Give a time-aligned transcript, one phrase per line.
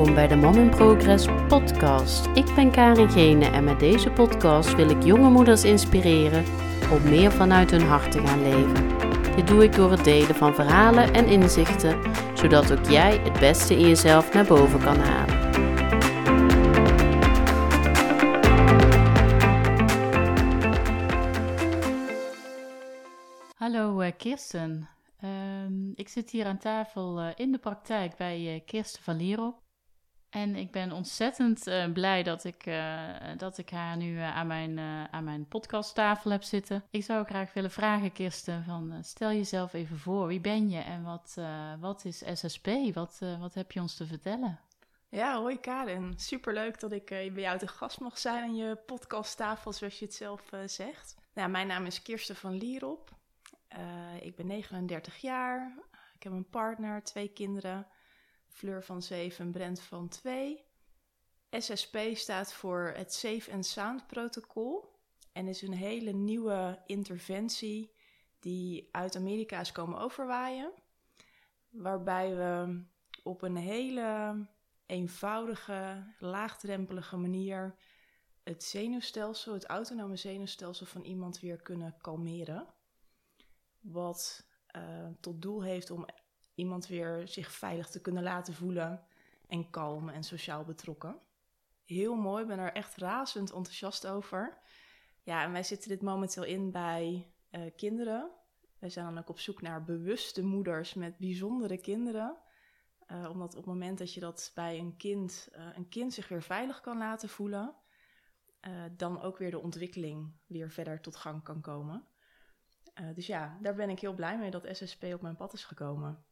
[0.00, 2.26] welkom bij de Mom in Progress podcast.
[2.34, 6.44] Ik ben Karin Gene en met deze podcast wil ik jonge moeders inspireren
[6.92, 8.88] om meer vanuit hun hart te gaan leven.
[9.36, 11.98] Dit doe ik door het delen van verhalen en inzichten,
[12.34, 15.38] zodat ook jij het beste in jezelf naar boven kan halen.
[23.54, 24.88] Hallo uh, Kirsten.
[25.24, 29.59] Um, ik zit hier aan tafel uh, in de praktijk bij uh, Kirsten van Lierop.
[30.30, 32.70] En ik ben ontzettend uh, blij dat ik,
[33.36, 34.78] dat ik haar nu aan, mijn,
[35.10, 36.84] aan mijn podcasttafel heb zitten.
[36.90, 40.26] Ik zou graag willen vragen, Kirsten, van, stel jezelf even voor.
[40.26, 41.36] Wie ben je en wat,
[41.80, 42.68] wat is SSP?
[42.94, 44.60] Wat, wat heb je ons te vertellen?
[45.08, 46.12] Ja, hoi Karen.
[46.16, 50.14] Superleuk dat ik bij jou te gast mag zijn aan je podcasttafel, zoals je het
[50.14, 51.16] zelf zegt.
[51.34, 53.10] Nou, mijn naam is Kirsten van Lierop.
[54.20, 55.72] Ik ben 39 jaar.
[56.14, 57.86] Ik heb een partner, twee kinderen.
[58.50, 60.64] Fleur van 7 en Brent van 2.
[61.50, 64.98] SSP staat voor het Safe and Sound protocol.
[65.32, 67.94] En is een hele nieuwe interventie
[68.38, 70.72] die uit Amerika is komen overwaaien.
[71.68, 72.82] Waarbij we
[73.22, 74.36] op een hele
[74.86, 77.74] eenvoudige, laagdrempelige manier
[78.42, 82.66] het zenuwstelsel, het autonome zenuwstelsel van iemand weer kunnen kalmeren
[83.80, 86.06] wat uh, tot doel heeft om
[86.60, 89.04] iemand weer zich veilig te kunnen laten voelen
[89.48, 91.18] en kalm en sociaal betrokken.
[91.84, 94.58] Heel mooi, ben er echt razend enthousiast over.
[95.22, 98.30] Ja, en wij zitten dit momenteel in bij uh, kinderen.
[98.78, 102.36] Wij zijn dan ook op zoek naar bewuste moeders met bijzondere kinderen.
[103.12, 106.42] Uh, omdat op het moment dat je dat bij een kind, een kind zich weer
[106.42, 107.74] veilig kan laten voelen,
[108.96, 112.04] dan ook weer de ontwikkeling weer verder tot gang kan komen.
[113.14, 116.24] Dus ja, daar ben ik heel blij mee dat SSP op mijn pad is gekomen.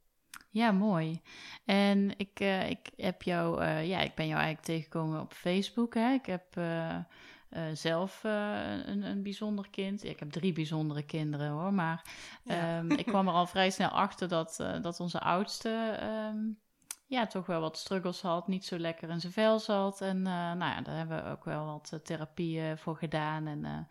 [0.49, 1.21] Ja, mooi.
[1.65, 5.93] En ik, uh, ik heb jou, uh, ja, ik ben jou eigenlijk tegengekomen op Facebook.
[5.93, 6.13] Hè?
[6.13, 6.61] Ik heb
[7.73, 10.03] zelf een, een bijzonder kind.
[10.03, 11.73] Ik heb drie bijzondere kinderen hoor.
[11.73, 12.05] Maar
[12.43, 12.77] ja.
[12.77, 15.99] um, ik kwam er al vrij snel achter dat, dat onze oudste.
[16.33, 16.59] Um,
[17.05, 20.01] ja, toch wel wat struggles had, niet zo lekker in zijn vel zat.
[20.01, 23.47] En nou ja, daar hebben we ook wel wat therapieën voor gedaan.
[23.47, 23.87] En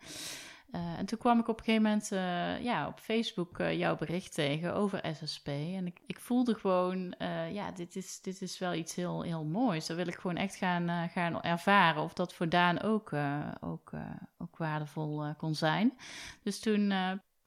[0.71, 3.97] uh, en toen kwam ik op een gegeven moment uh, ja, op Facebook uh, jouw
[3.97, 5.47] bericht tegen over SSP.
[5.47, 7.15] En ik, ik voelde gewoon,
[7.51, 9.85] ja, dit is, dit is wel iets heel, heel moois.
[9.85, 12.01] Dat wil ik gewoon echt gaan, gaan ervaren.
[12.03, 13.11] Of dat voor Daan ook,
[13.59, 13.91] ook,
[14.37, 15.97] ook waardevol kon zijn.
[16.43, 16.89] Dus toen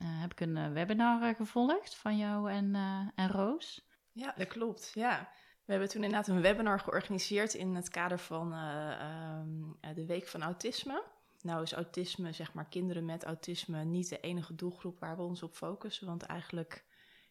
[0.05, 2.75] heb ik een webinar gevolgd van jou en,
[3.15, 3.87] en Roos.
[4.13, 4.91] Ja, dat klopt.
[4.95, 5.29] Ja.
[5.65, 10.43] We hebben toen inderdaad een webinar georganiseerd in het kader van ehm, de Week van
[10.43, 11.03] Autisme.
[11.43, 15.43] Nou is autisme, zeg maar kinderen met autisme, niet de enige doelgroep waar we ons
[15.43, 16.07] op focussen.
[16.07, 16.85] Want eigenlijk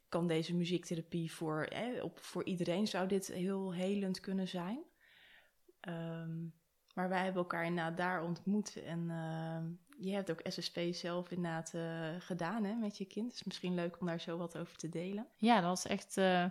[0.09, 1.69] kan deze muziektherapie voor,
[2.01, 4.83] op, voor iedereen zou dit heel helend kunnen zijn.
[5.87, 6.53] Um,
[6.93, 8.83] maar wij hebben elkaar inderdaad daar ontmoet.
[8.83, 11.81] En uh, je hebt ook SSP zelf inderdaad uh,
[12.19, 13.33] gedaan hè, met je kind.
[13.33, 15.25] Is misschien leuk om daar zo wat over te delen.
[15.37, 16.17] Ja, dat was echt...
[16.17, 16.45] Uh,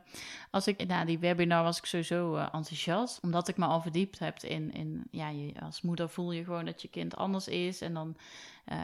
[0.51, 3.21] als ik, na die webinar was ik sowieso enthousiast.
[3.23, 4.73] Omdat ik me al verdiept heb in...
[4.73, 7.81] in ja, je, als moeder voel je gewoon dat je kind anders is.
[7.81, 8.17] En dan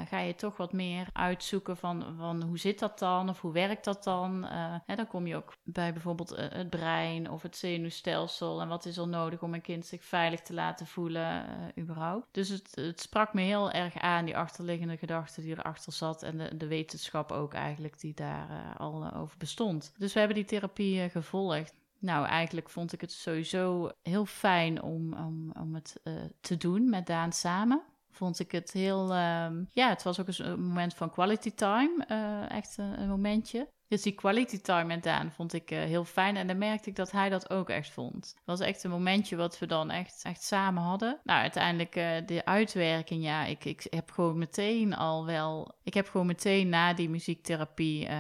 [0.09, 3.85] ga je toch wat meer uitzoeken van, van hoe zit dat dan of hoe werkt
[3.85, 4.45] dat dan.
[4.87, 8.97] Hè, dan kom je ook bij bijvoorbeeld het brein of het zenuwstelsel en wat is
[8.97, 11.45] er nodig om een kind zich veilig te laten voelen
[11.79, 12.27] überhaupt.
[12.31, 16.37] Dus het, het sprak me heel erg aan, die achterliggende gedachte die erachter zat en
[16.37, 19.93] de, de wetenschap ook eigenlijk die daar al over bestond.
[19.99, 21.75] Dus we hebben die therapie gevolgd.
[21.99, 26.01] Nou, eigenlijk vond ik het sowieso heel fijn om, om, om het
[26.41, 27.83] te doen met Daan samen
[28.17, 29.11] vond ik het heel.
[29.11, 32.05] Uh, ja, het was ook een moment van quality time.
[32.49, 33.69] Echt een, momentje.
[33.89, 36.37] Dus die quality time met Daan vond ik uh, heel fijn.
[36.37, 38.15] En dan merkte ik dat hij dat ook echt vond.
[38.15, 41.21] Het was echt een momentje wat we dan echt, echt samen hadden.
[41.25, 43.23] Nou, uiteindelijk uh, de uitwerking.
[43.23, 45.75] Ja, ik, ik heb gewoon meteen al wel...
[45.83, 48.03] Ik heb gewoon meteen na die muziektherapie...
[48.03, 48.11] Uh,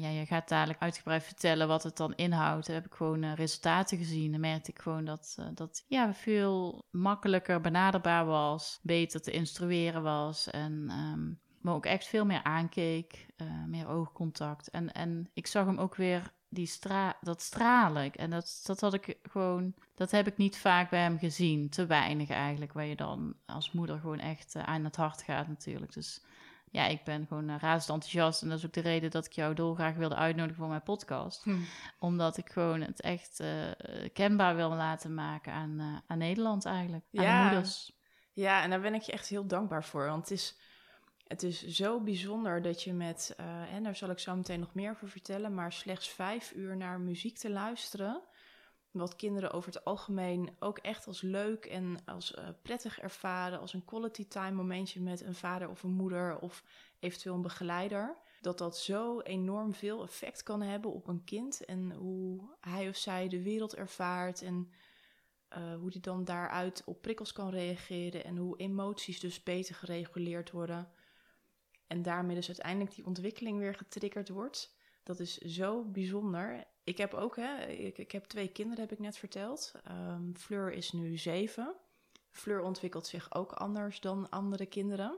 [0.00, 2.66] ja, je gaat dadelijk uitgebreid vertellen wat het dan inhoudt.
[2.66, 4.30] Daar heb ik gewoon resultaten gezien.
[4.30, 8.78] Dan merkte ik gewoon dat, dat ja, veel makkelijker benaderbaar was.
[8.82, 10.50] Beter te instrueren was.
[10.50, 10.90] En...
[10.90, 14.70] Um, me ook echt veel meer aankeek, uh, meer oogcontact.
[14.70, 18.12] En, en ik zag hem ook weer die stra dat stralen.
[18.12, 21.68] En dat, dat had ik gewoon, dat heb ik niet vaak bij hem gezien.
[21.68, 25.48] Te weinig eigenlijk, waar je dan als moeder gewoon echt uh, aan het hart gaat
[25.48, 25.92] natuurlijk.
[25.92, 26.24] Dus
[26.70, 28.42] ja, ik ben gewoon uh, razend enthousiast.
[28.42, 31.44] En dat is ook de reden dat ik jou dolgraag wilde uitnodigen voor mijn podcast.
[31.44, 31.56] Hm.
[31.98, 33.42] Omdat ik gewoon het echt
[34.12, 37.04] kenbaar wil laten maken aan, aan Nederland eigenlijk.
[37.12, 37.42] Aan ja.
[37.42, 37.92] moeders.
[38.32, 40.06] Ja, en daar ben ik je echt heel dankbaar voor.
[40.06, 40.58] Want het is
[41.34, 44.74] het is zo bijzonder dat je met, uh, en daar zal ik zo meteen nog
[44.74, 48.22] meer over vertellen, maar slechts vijf uur naar muziek te luisteren,
[48.90, 53.72] wat kinderen over het algemeen ook echt als leuk en als uh, prettig ervaren, als
[53.72, 56.64] een quality time momentje met een vader of een moeder of
[56.98, 61.92] eventueel een begeleider, dat dat zo enorm veel effect kan hebben op een kind en
[61.92, 64.72] hoe hij of zij de wereld ervaart en
[65.56, 70.50] uh, hoe die dan daaruit op prikkels kan reageren en hoe emoties dus beter gereguleerd
[70.50, 70.88] worden.
[71.86, 74.76] En daarmee dus uiteindelijk die ontwikkeling weer getriggerd wordt.
[75.02, 76.64] Dat is zo bijzonder.
[76.84, 79.72] Ik heb ook, hè, ik, ik heb twee kinderen, heb ik net verteld.
[79.90, 81.74] Um, Fleur is nu zeven.
[82.30, 85.16] Fleur ontwikkelt zich ook anders dan andere kinderen.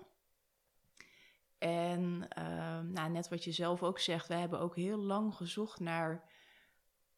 [1.59, 5.81] En um, nou, net wat je zelf ook zegt, wij hebben ook heel lang gezocht
[5.81, 6.35] naar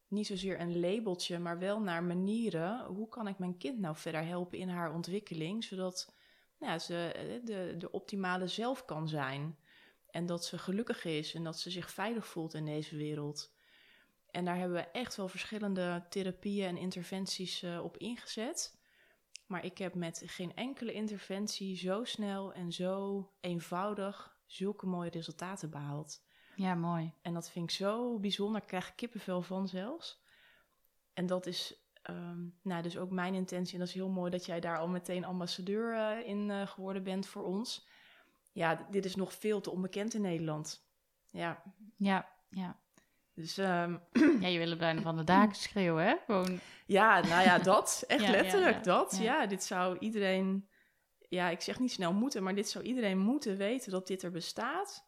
[0.09, 2.85] niet zozeer een labeltje, maar wel naar manieren.
[2.85, 6.15] Hoe kan ik mijn kind nou verder helpen in haar ontwikkeling, zodat
[6.59, 9.59] nou, ze eh, de, de optimale zelf kan zijn.
[10.11, 13.53] En dat ze gelukkig is en dat ze zich veilig voelt in deze wereld.
[14.31, 18.77] En daar hebben we echt wel verschillende therapieën en interventies uh, op ingezet.
[19.47, 25.71] Maar ik heb met geen enkele interventie zo snel en zo eenvoudig zulke mooie resultaten
[25.71, 26.23] behaald.
[26.57, 27.13] Ja, mooi.
[27.23, 28.61] En dat vind ik zo bijzonder.
[28.61, 30.23] Ik krijg kippenvel van zelfs.
[31.15, 33.73] En dat is um, nou, dus ook mijn intentie.
[33.73, 37.03] En dat is heel mooi dat jij daar al meteen ambassadeur uh, in uh, geworden
[37.03, 37.87] bent voor ons.
[38.53, 40.87] Ja, dit is nog veel te onbekend in Nederland.
[41.31, 41.63] Ja.
[41.97, 42.77] Ja, ja.
[43.35, 44.01] Dus, um...
[44.41, 46.15] ja, je wil bijna van de daken schreeuwen, hè?
[46.27, 46.61] Gewoon...
[46.87, 48.05] Ja, nou ja, dat.
[48.07, 48.99] Echt ja, letterlijk ja, ja.
[48.99, 49.19] dat.
[49.21, 49.47] Ja.
[49.47, 50.69] dit zou iedereen...
[51.29, 54.31] Ja, ik zeg niet snel moeten, maar dit zou iedereen moeten weten dat dit er
[54.31, 55.08] bestaat.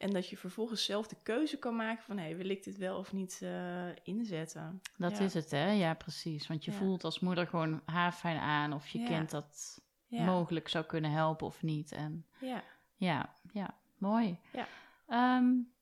[0.00, 2.16] En dat je vervolgens zelf de keuze kan maken van...
[2.16, 4.80] hé, hey, wil ik dit wel of niet uh, inzetten?
[4.96, 5.70] Dat is het, hè?
[5.70, 6.46] Ja, precies.
[6.46, 8.72] Want je voelt als moeder gewoon haarfijn aan...
[8.72, 11.92] of je kind dat mogelijk zou kunnen helpen of niet.
[11.92, 12.62] En ja,
[12.96, 14.38] ja, ja mooi.
[14.52, 15.36] Ja.
[15.36, 15.72] Um,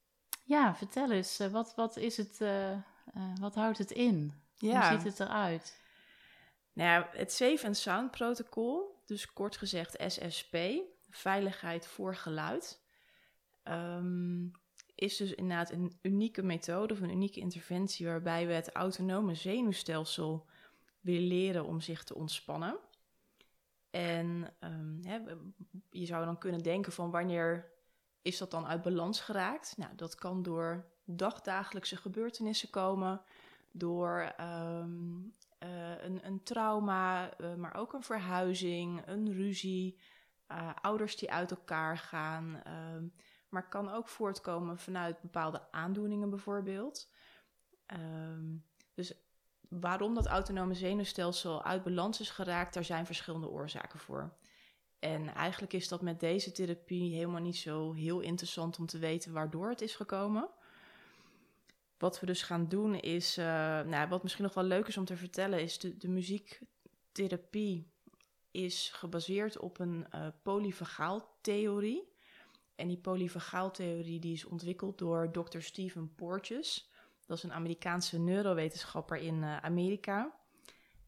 [0.44, 2.78] ja, vertel eens, uh, wat, wat is het, uh, uh,
[3.40, 4.42] wat houdt het in?
[4.58, 5.80] Hoe ziet het eruit?
[6.72, 10.56] Nou ja, het Safe and Sound protocol, dus kort gezegd SSP,
[11.10, 12.80] veiligheid voor geluid,
[13.70, 14.50] um,
[14.94, 20.46] is dus inderdaad een unieke methode of een unieke interventie waarbij we het autonome zenuwstelsel
[21.00, 22.78] willen leren om zich te ontspannen.
[23.90, 25.18] En um, hè,
[25.90, 27.72] je zou dan kunnen denken van wanneer
[28.22, 29.74] is dat dan uit balans geraakt?
[29.76, 33.20] Nou, dat kan door dagdagelijkse gebeurtenissen komen,
[33.72, 39.98] door um, uh, een, een, trauma, uh, maar ook een verhuizing, een ruzie,
[40.48, 42.62] uh, ouders die uit elkaar gaan.
[43.48, 47.10] Maar kan ook voortkomen vanuit bepaalde aandoeningen bijvoorbeeld.
[47.86, 48.64] Um,
[48.94, 49.14] dus
[49.68, 54.32] waarom dat autonome zenuwstelsel uit balans is geraakt, daar zijn verschillende oorzaken voor.
[54.98, 59.32] En eigenlijk is dat met deze therapie helemaal niet zo heel interessant om te weten
[59.32, 60.48] waardoor het is gekomen.
[61.98, 63.44] Wat we dus gaan doen is, uh,
[63.80, 67.90] nou, wat misschien nog wel leuk is om te vertellen, is de, de muziektherapie
[68.50, 72.16] is gebaseerd op een uh, polyvagaaltheorie.
[72.78, 75.60] En die polyvagaaltheorie die is ontwikkeld door Dr.
[75.60, 76.90] Stephen Porges.
[77.26, 80.38] Dat is een Amerikaanse neurowetenschapper in uh, Amerika.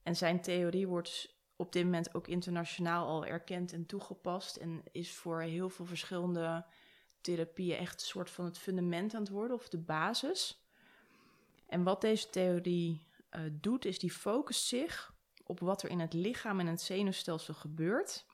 [0.02, 4.56] En zijn theorie wordt op dit moment ook internationaal al erkend en toegepast.
[4.56, 6.66] En is voor heel veel verschillende
[7.20, 10.64] therapieën echt een soort van het fundament aan het worden of de basis.
[11.66, 16.12] En wat deze theorie uh, doet, is die focust zich op wat er in het
[16.12, 18.26] lichaam en het zenuwstelsel gebeurt.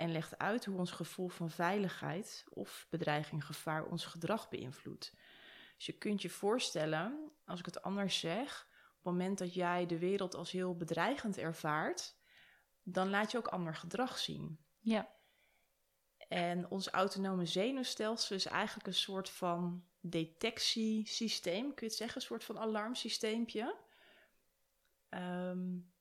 [0.00, 5.14] En legt uit hoe ons gevoel van veiligheid of bedreiging, gevaar ons gedrag beïnvloedt.
[5.76, 9.86] Dus je kunt je voorstellen, als ik het anders zeg, op het moment dat jij
[9.86, 12.16] de wereld als heel bedreigend ervaart,
[12.82, 14.58] dan laat je ook ander gedrag zien.
[14.78, 15.08] Ja.
[16.28, 22.26] En ons autonome zenuwstelsel is eigenlijk een soort van detectiesysteem, kun je het zeggen, een
[22.26, 23.76] soort van alarmsysteempje.
[25.10, 25.92] Um,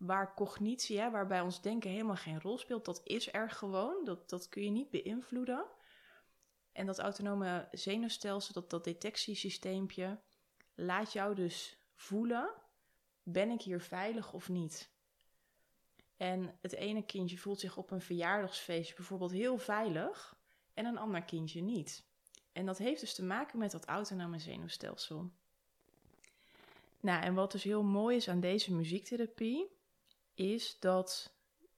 [0.00, 4.04] waar cognitie, hè, waarbij ons denken helemaal geen rol speelt, dat is er gewoon.
[4.04, 5.64] Dat, dat kun je niet beïnvloeden.
[6.72, 10.18] En dat autonome zenuwstelsel, dat, dat detectiesysteempje,
[10.74, 12.50] laat jou dus voelen:
[13.22, 14.90] ben ik hier veilig of niet?
[16.16, 20.36] En het ene kindje voelt zich op een verjaardagsfeestje bijvoorbeeld heel veilig
[20.74, 22.04] en een ander kindje niet.
[22.52, 25.30] En dat heeft dus te maken met dat autonome zenuwstelsel.
[27.00, 29.78] Nou, en wat dus heel mooi is aan deze muziektherapie,
[30.40, 31.32] is dat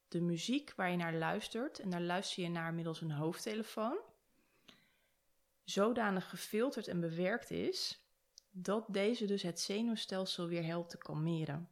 [0.08, 3.98] de muziek waar je naar luistert, en daar luister je naar middels een hoofdtelefoon,
[5.64, 8.00] zodanig gefilterd en bewerkt is
[8.50, 11.68] dat deze dus het zenuwstelsel weer helpt te kalmeren.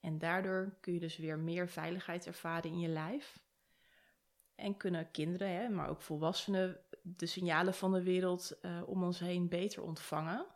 [0.00, 3.38] En daardoor kun je dus weer meer veiligheid ervaren in je lijf.
[4.54, 9.18] En kunnen kinderen, hè, maar ook volwassenen, de signalen van de wereld uh, om ons
[9.18, 10.46] heen beter ontvangen,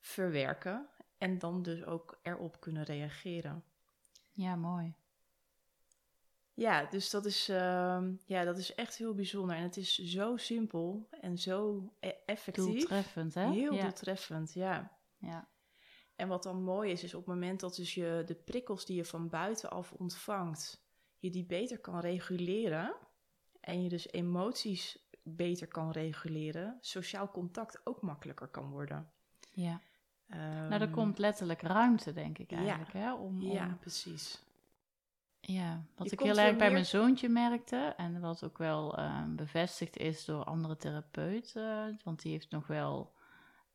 [0.00, 3.64] verwerken En dan dus ook erop kunnen reageren.
[4.34, 4.94] Ja, mooi.
[6.54, 9.56] Ja, dus dat is, ehm, ja, dat is echt heel bijzonder.
[9.56, 12.64] En het is zo simpel en zo e- effectief.
[12.64, 13.50] Doeltreffend, hè?
[13.50, 13.82] Heel ja.
[13.82, 14.98] doeltreffend, ja.
[15.18, 15.48] Ja.
[16.16, 18.96] En wat dan mooi is, is op het moment dat dus je de prikkels die
[18.96, 20.84] je van buitenaf ontvangt,
[21.18, 22.94] je die beter kan reguleren
[23.60, 29.12] en je dus emoties beter kan reguleren, sociaal contact ook makkelijker kan worden.
[29.50, 29.80] ja.
[30.34, 32.56] Ehm, Nou, er komt letterlijk ruimte, denk ik ja.
[32.56, 33.12] eigenlijk, hè?
[33.14, 34.42] Om, om- Ja, precies.
[35.40, 38.96] Ja, wat Je ik heel erg bij meer- mijn zoontje merkte en wat ook wel
[38.98, 43.12] ehm, bevestigd is door andere therapeuten, want die heeft nog wel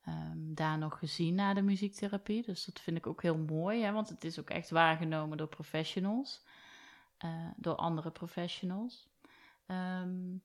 [0.05, 2.43] ehm, daar nog gezien na de muziektherapie.
[2.43, 5.47] Dus dat vind ik ook heel mooi, hè, want het is ook echt waargenomen door
[5.47, 6.43] professionals,
[7.17, 9.07] eh, door andere professionals.
[9.65, 10.35] Ehm,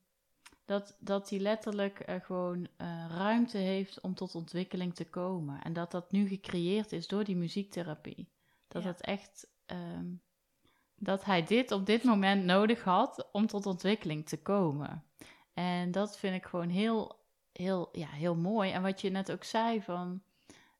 [0.64, 5.62] dat, dat die letterlijk eh, gewoon eh, ruimte heeft om tot ontwikkeling te komen.
[5.62, 8.28] En dat dat nu gecreëerd is door die muziektherapie.
[8.68, 8.88] Dat Ja.
[8.88, 9.46] het echt.
[9.66, 10.06] ehm,
[10.96, 15.04] dat hij dit op dit moment nodig had om tot ontwikkeling te komen.
[15.54, 17.20] En dat vind ik gewoon heel,
[17.52, 18.70] heel, ja, heel mooi.
[18.70, 20.22] En wat je net ook zei van.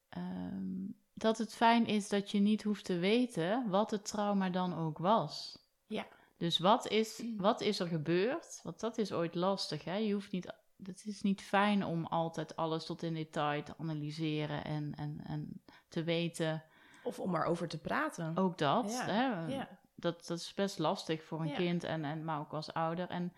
[0.09, 4.75] ehm, dat het fijn is dat je niet hoeft te weten wat het trauma dan
[4.75, 5.59] ook was.
[5.87, 6.07] Ja.
[6.45, 8.61] Dus wat is, wat is er gebeurd?
[8.63, 9.85] Want dat is ooit lastig.
[9.85, 9.95] Hè?
[9.97, 14.65] Je hoeft niet, het is niet fijn om altijd alles tot in detail te analyseren
[14.65, 16.63] en, en, en te weten.
[17.03, 18.37] Of om erover te praten.
[18.37, 18.91] Ook dat.
[18.93, 19.47] Ja, Hè?
[19.55, 19.69] ja.
[19.95, 21.55] Dat, dat is best lastig voor een Ja.
[21.55, 23.09] kind, en, en, maar ook als ouder.
[23.09, 23.33] En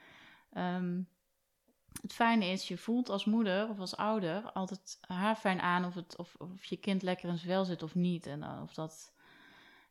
[0.52, 1.00] ehm,
[2.02, 5.94] het fijne is, je voelt als moeder of als ouder altijd haar fijn aan of,
[5.94, 8.26] het, of, of je kind lekker in zijn vel zit of niet.
[8.26, 9.12] En, eh, of dat,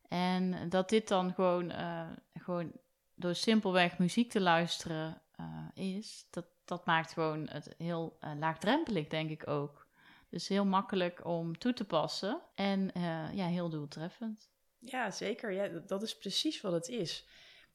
[0.08, 2.72] en dat dit dan gewoon, eh, gewoon
[3.16, 9.08] door simpelweg muziek te luisteren eh, is, dat, dat maakt gewoon het heel eh, laagdrempelig,
[9.08, 9.88] denk ik ook.
[10.30, 14.50] Dus heel makkelijk om toe te passen en eh, ja, heel doeltreffend.
[14.80, 15.52] Ja, zeker.
[15.52, 17.28] Ja, dat- is precies wat het is.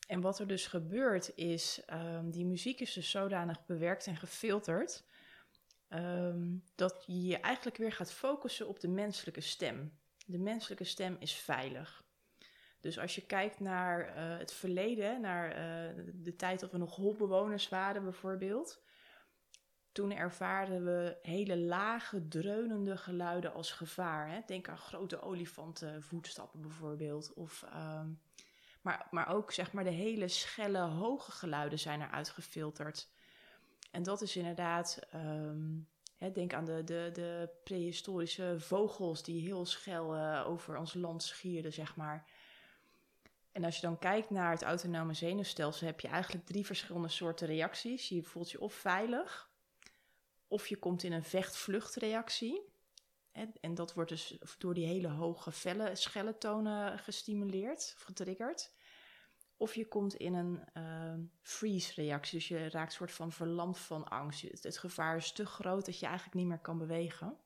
[0.07, 5.05] En wat er dus gebeurt is, ehm, die muziek is dus zodanig bewerkt en gefilterd,
[5.89, 9.99] ehm, dat je je eigenlijk weer gaat focussen op de menselijke stem.
[10.27, 12.03] De menselijke stem is veilig.
[12.81, 16.97] Dus als je kijkt naar eh, het verleden, naar eh, de tijd dat we nog
[16.97, 18.83] holbewoners waren bijvoorbeeld,
[19.93, 24.31] toen ervaarden we hele lage, dreunende geluiden als gevaar.
[24.31, 24.41] Hè?
[24.47, 27.33] Denk aan grote olifantenvoetstappen bijvoorbeeld.
[27.33, 28.09] Of, ehm,
[28.83, 33.11] maar, maar ook zeg maar de hele schelle, hoge geluiden zijn eruit gefilterd.
[33.91, 34.99] En dat is inderdaad,
[36.21, 41.23] hè, denk aan de, de, de prehistorische vogels die heel schel eh, over ons land
[41.23, 42.31] schierden, zeg maar.
[43.53, 47.47] En als je dan kijkt naar het autonome zenuwstelsel, heb je eigenlijk drie verschillende soorten
[47.47, 48.09] reacties.
[48.09, 49.51] Je voelt je of veilig,
[50.47, 52.69] of je komt in een vecht-vluchtreactie.
[53.61, 58.73] En dat wordt dus door die hele hoge felle, schelle tonen gestimuleerd of getriggerd.
[59.57, 62.39] Of je komt in een ehm, freeze-reactie.
[62.39, 64.43] Dus je raakt soort van verlamd van angst.
[64.43, 67.39] Het, het gevaar is te groot dat je eigenlijk niet meer kan bewegen.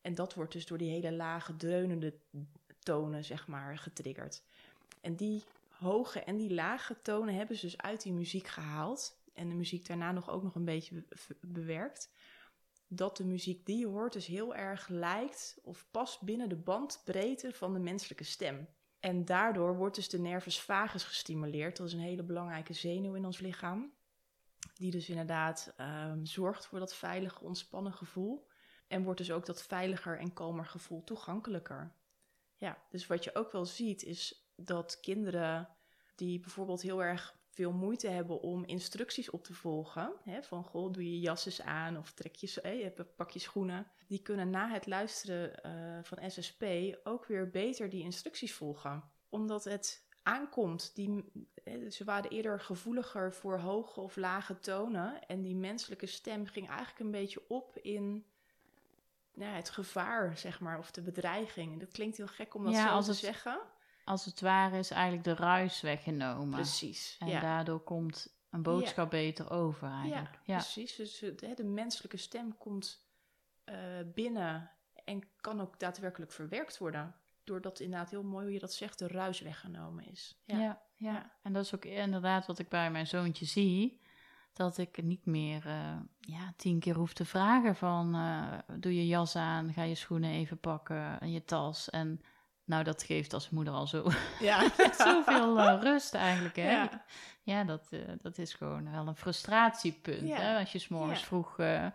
[0.00, 2.18] En dat wordt dus door die hele lage dreunende
[2.78, 4.42] tonen, zeg maar, getriggerd.
[5.04, 9.22] En die hoge en die lage tonen hebben ze dus uit die muziek gehaald.
[9.32, 12.12] En de muziek daarna nog ook nog een beetje be- be- bewerkt.
[12.88, 17.52] Dat de muziek die je hoort dus heel erg lijkt of past binnen de bandbreedte
[17.52, 18.68] van de menselijke stem.
[19.00, 21.76] En daardoor wordt dus de nervus vagus gestimuleerd.
[21.76, 23.92] Dat is een hele belangrijke zenuw in ons lichaam.
[24.74, 28.46] Die dus inderdaad ehm, zorgt voor dat veilige, ontspannen gevoel.
[28.86, 31.94] En wordt dus ook dat veiliger en kalmer gevoel toegankelijker.
[32.56, 35.68] Ja, dus wat je ook wel ziet is dat kinderen
[36.14, 40.12] die bijvoorbeeld heel erg veel moeite hebben om instructies op te volgen.
[40.22, 43.86] Hè, van goh, doe je jas eens aan of trek je, eh, pak je schoenen.
[44.06, 46.64] Die kunnen na het luisteren eh, van SSP
[47.04, 49.02] ook weer beter die instructies volgen.
[49.28, 50.94] Omdat het aankomt.
[50.94, 51.24] Die,
[51.90, 55.26] ze waren eerder gevoeliger voor hoge of lage tonen.
[55.26, 58.24] En die menselijke stem ging eigenlijk een beetje op in
[59.34, 61.80] nou, het gevaar, zeg maar, of de bedreiging.
[61.80, 63.60] Dat klinkt heel gek om dat Ja, zo te het- zeggen.
[64.04, 66.54] Als het ware is eigenlijk de ruis weggenomen.
[66.54, 67.16] Precies.
[67.18, 67.40] En ja.
[67.40, 70.38] daardoor komt een boodschap beter over eigenlijk.
[70.44, 70.96] Ja, precies.
[70.96, 73.06] Dus de, de menselijke stem komt
[73.64, 73.76] eh,
[74.14, 74.70] binnen
[75.04, 77.14] en kan ook daadwerkelijk verwerkt worden.
[77.44, 80.40] Doordat inderdaad heel mooi hoe je dat zegt, de ruis weggenomen is.
[80.44, 80.58] ja.
[80.58, 81.30] Ja, Ja.
[81.42, 84.02] En dat is ook inderdaad wat ik bij mijn zoontje zie.
[84.52, 88.14] Dat ik niet meer eh, ja, tien keer hoef te vragen van...
[88.14, 91.90] eh, doe je jas aan, ga je schoenen even pakken en je tas.
[91.90, 92.20] En
[92.64, 94.70] Nou, dat geeft als moeder al zo Ja.
[95.06, 96.70] zoveel eh, rust eigenlijk, hè?
[96.70, 97.04] Ja.
[97.42, 100.36] Ja, dat, eh, dat is gewoon wel een frustratiepunt, Ja.
[100.36, 100.58] hè?
[100.58, 101.26] Als je s'morgens Ja.
[101.26, 101.86] vroeg eh,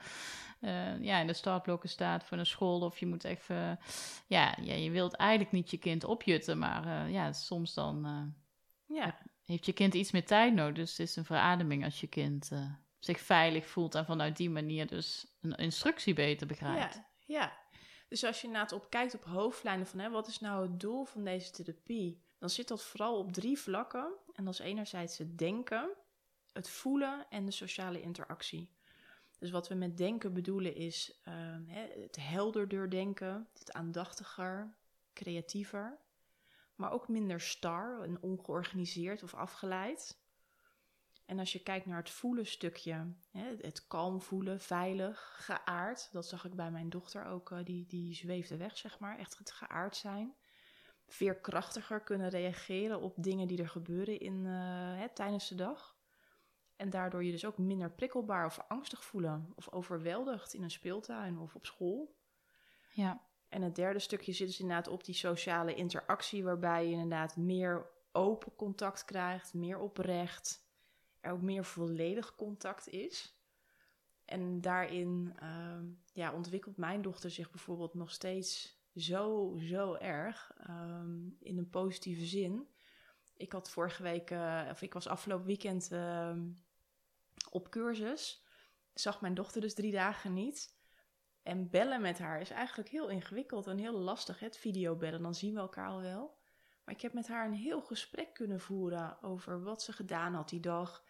[1.02, 3.80] ja, in de startblokken staat voor een school of je moet even...
[4.28, 8.06] ja, ja, je wilt eigenlijk niet je kind opjutten, maar ja, soms dan
[8.86, 9.18] ja.
[9.46, 10.76] heeft je kind iets meer tijd nodig.
[10.76, 12.52] Dus het is een verademing als je kind
[13.00, 16.96] zich veilig voelt en vanuit die manier dus een instructie beter begrijpt.
[16.96, 17.52] Ja, ja.
[18.10, 21.06] Dus als je inderdaad op kijkt op hoofdlijnen van hè, wat is nou het doel
[21.06, 24.13] van deze therapie, dan zit dat vooral op drie vlakken.
[24.34, 25.89] En dat is enerzijds het denken,
[26.54, 28.70] het voelen en de sociale interactie.
[29.39, 34.75] Dus wat we met denken bedoelen is ehm, het helderder denken, het aandachtiger,
[35.13, 35.98] creatiever,
[36.75, 40.19] maar ook minder star en ongeorganiseerd of afgeleid.
[41.29, 46.09] En als je kijkt naar het voelen stukje, hè, het kalm voelen, veilig, geaard.
[46.12, 49.17] Dat zag ik bij mijn dochter ook, eh, die, die zweefde weg, zeg maar.
[49.17, 50.36] Echt het geaard zijn.
[51.07, 54.51] Veerkrachtiger kunnen reageren op dingen die er gebeuren in, eh,
[55.00, 55.98] hè, tijdens de dag.
[56.75, 59.53] En daardoor je dus ook minder prikkelbaar of angstig voelen.
[59.55, 62.15] Of overweldigd in een speeltuin of op school.
[62.91, 67.38] Ja, En het derde stukje zit dus inderdaad op die sociale interactie, waarbij je inderdaad
[67.38, 70.67] meer open contact krijgt, meer oprecht,
[71.20, 73.40] er ook meer volledig contact is.
[74.26, 81.28] En daarin ehm, ja, ontwikkelt mijn dochter zich bijvoorbeeld nog steeds zo, zo erg ehm,
[81.40, 82.68] in een positieve zin.
[83.38, 86.50] Ik had vorige week, eh, of ik was afgelopen weekend ehm,
[87.50, 88.44] op cursus.
[88.94, 90.78] Zag mijn dochter dus drie dagen niet.
[91.44, 94.40] En bellen met haar is eigenlijk heel ingewikkeld en heel lastig.
[94.40, 96.38] Het videobellen, dan zien we elkaar al wel.
[96.89, 100.50] Maar ik heb met haar een heel gesprek kunnen voeren over wat ze gedaan had
[100.50, 101.03] die dag.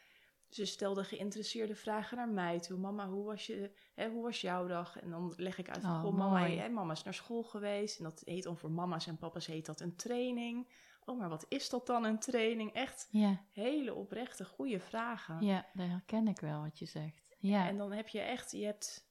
[0.50, 2.78] Ze stelde geïnteresseerde vragen naar mij toe.
[2.78, 5.00] Mama, hoe was, je, hè, hoe was jouw dag?
[5.00, 7.98] En dan leg ik uit van, Oh, goh, mama, hè, mama is naar school geweest.
[7.98, 10.72] En dat heet dan voor mama's en papa's heet dat een training.
[11.06, 12.74] Oh, maar wat is dat dan, een training?
[12.74, 15.42] Echt ja, hele oprechte, goede vragen.
[15.42, 17.36] ja, dat herken ik wel wat je zegt.
[17.38, 19.10] Ja, En dan heb je echt, je hebt,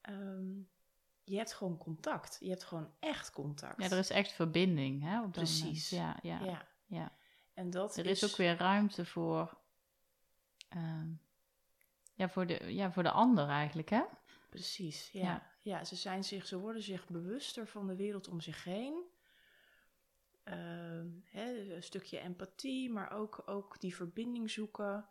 [0.00, 0.52] ehm,
[1.28, 2.36] je hebt gewoon contact.
[2.40, 3.82] Je hebt gewoon echt contact.
[3.82, 5.18] ja er is echt verbinding, hè?
[5.18, 5.90] Op dat Precies.
[5.90, 6.66] Ja, ja, ja.
[6.86, 7.12] Ja.
[7.54, 9.58] En dat Er is ook weer ruimte voor,
[10.68, 11.08] ehm,
[12.14, 14.02] ja, voor, de, ja, voor de ander eigenlijk, hè?
[14.50, 15.22] Precies, ja.
[15.22, 15.52] Ja.
[15.62, 15.84] ja.
[15.84, 19.04] ze, zijn zich, ze worden zich bewuster van de wereld om zich heen.
[20.44, 25.08] Ehm, hè, een stukje empathie, maar ook, ook die verbinding zoeken.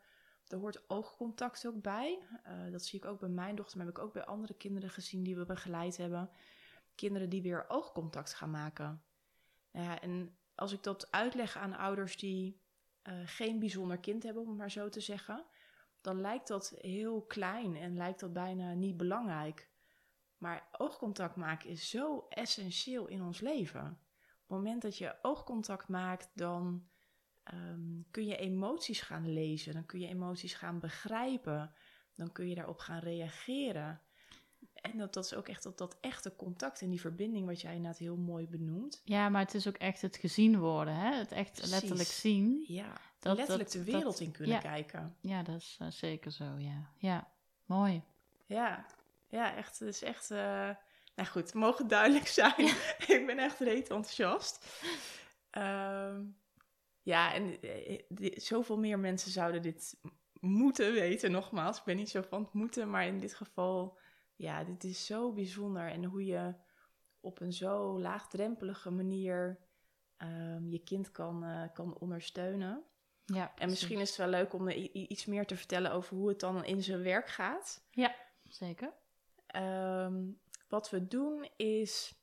[0.47, 2.19] Er hoort oogcontact ook bij.
[2.43, 4.89] Eh, dat zie ik ook bij mijn dochter, maar heb ik ook bij andere kinderen
[4.89, 6.29] gezien die we begeleid hebben.
[6.95, 9.03] Kinderen die weer oogcontact gaan maken.
[9.71, 12.61] Nou en als ik dat uitleg aan ouders die
[13.01, 15.45] eh, geen bijzonder kind hebben, om het maar zo te zeggen,
[16.01, 19.69] dan lijkt dat heel klein en lijkt dat bijna niet belangrijk.
[20.37, 23.81] Maar oogcontact maken is zo essentieel in ons leven.
[23.81, 26.87] Op het moment dat je oogcontact maakt, dan
[27.51, 31.73] ehm, kun je emoties gaan lezen, dan kun je emoties gaan begrijpen,
[32.15, 34.01] dan kun je daarop gaan reageren.
[34.73, 37.75] En dat, dat is ook echt dat, dat echte contact en die verbinding, wat jij
[37.75, 39.01] inderdaad heel mooi benoemt.
[39.05, 41.15] Ja, maar het is ook echt het gezien worden, hè?
[41.15, 41.71] Het echt Precies.
[41.71, 42.63] letterlijk zien.
[42.67, 44.61] Ja, Dat- letterlijk dat- de wereld dat- in kunnen ja.
[44.61, 45.15] kijken.
[45.21, 46.89] Ja, dat is eh, zeker zo, ja.
[46.97, 47.31] Ja,
[47.65, 48.03] mooi.
[48.45, 48.85] Ja,
[49.29, 49.79] ja, echt.
[49.79, 50.31] Het is echt.
[50.31, 50.69] eh,
[51.15, 52.65] nou goed, het mogen duidelijk zijn.
[53.17, 54.65] ik ben echt reet enthousiast.
[55.49, 56.21] Ehm,
[57.07, 59.99] ja, en eh, di- zoveel meer mensen zouden dit
[60.39, 61.31] moeten weten.
[61.31, 63.97] Nogmaals, ik ben niet zo van het moeten, maar in dit geval,
[64.35, 65.89] ja, dit is zo bijzonder.
[65.91, 66.53] En hoe je
[67.19, 69.59] op een zo laagdrempelige manier
[70.17, 72.83] ehm, je kind kan, eh, kan ondersteunen.
[73.25, 76.39] Ja, En misschien is het wel leuk om iets meer te vertellen over hoe het
[76.39, 77.85] dan in zijn werk gaat.
[78.43, 78.93] Zeker.
[79.47, 80.23] Ehm,
[80.67, 82.13] wat we doen is,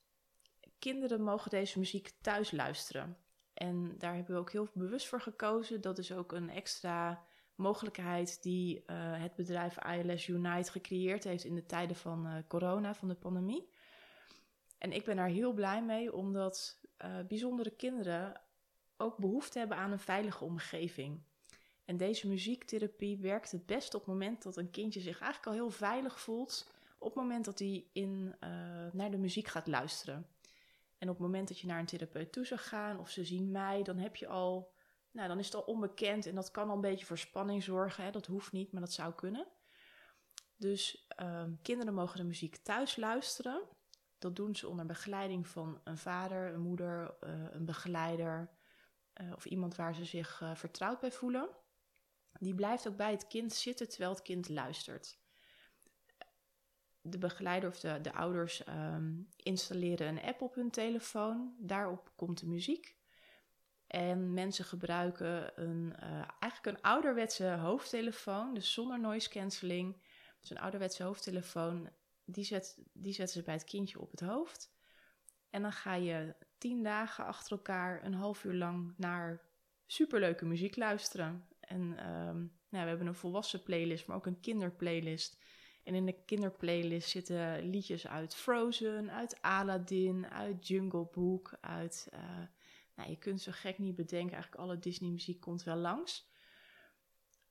[0.79, 3.17] kinderen mogen deze muziek thuis luisteren.
[3.55, 5.81] En daar hebben we ook heel bewust voor gekozen.
[5.81, 11.55] Dat is ook een extra mogelijkheid die eh, het bedrijf ILS Unite gecreëerd heeft in
[11.55, 13.69] de tijden van eh, corona, van de pandemie.
[14.79, 18.41] En ik ben daar heel blij mee, omdat eh, bijzondere kinderen
[18.97, 21.23] ook behoefte hebben aan een veilige omgeving.
[21.85, 25.53] En deze muziektherapie werkt het best op het moment dat een kindje zich eigenlijk al
[25.53, 26.73] heel veilig voelt.
[26.99, 28.35] Op het moment dat hij in,
[28.93, 30.27] naar de muziek gaat luisteren.
[31.05, 33.51] En op het moment dat je naar een therapeut toe zou gaan of ze zien
[33.51, 34.73] mij, dan heb je al,
[35.11, 38.05] nou dan is het al onbekend en dat kan al een beetje voor spanning zorgen.
[38.05, 38.11] Hè?
[38.11, 39.47] Dat hoeft niet, maar dat zou kunnen.
[40.57, 43.63] Dus ehm, kinderen mogen de muziek thuis luisteren.
[44.19, 48.51] Dat doen ze onder begeleiding van een vader, een moeder, eh, een begeleider
[49.13, 51.49] eh, of iemand waar ze zich eh, vertrouwd bij voelen.
[52.39, 55.19] Die blijft ook bij het kind zitten terwijl het kind luistert.
[57.07, 61.55] De begeleider of de, de ouders ehm, installeren een app op hun telefoon.
[61.59, 62.97] Daarop komt de muziek.
[63.87, 69.97] En mensen gebruiken een, uh, eigenlijk een ouderwetse hoofdtelefoon, dus zonder noise cancelling.
[70.41, 71.89] Dus een ouderwetse hoofdtelefoon,
[72.25, 74.73] die, zet, die zetten ze bij het kindje op het hoofd.
[75.51, 79.43] En dan ga je tien dagen achter elkaar een half uur lang naar
[79.87, 81.49] superleuke muziek luisteren.
[81.61, 85.43] En um, nou, we hebben een volwassen playlist, maar ook een kinderplaylist.
[85.85, 92.09] En in de kinderplaylist zitten liedjes uit Frozen, uit Aladdin, uit Jungle Book, uit...
[92.15, 92.21] Uh,
[92.95, 96.29] nou, je kunt zo gek niet bedenken, eigenlijk alle Disney-muziek komt wel langs.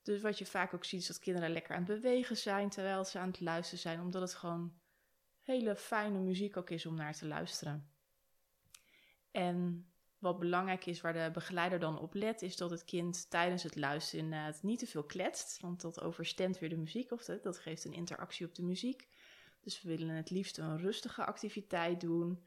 [0.02, 3.04] Dus wat je vaak ook ziet is dat kinderen lekker aan het bewegen zijn terwijl
[3.04, 4.74] ze aan het luisteren zijn, omdat het gewoon
[5.42, 7.92] hele fijne muziek ook is om naar te luisteren.
[9.32, 9.88] En
[10.24, 13.76] wat belangrijk is, waar de begeleider dan op let, is dat het kind tijdens het
[13.76, 15.60] luisteren inderdaad niet te veel kletst.
[15.62, 19.08] Want dat overstemt weer de muziek, of dat, dat geeft een interactie op de muziek.
[19.62, 22.44] Dus we willen het liefst een rustige activiteit doen.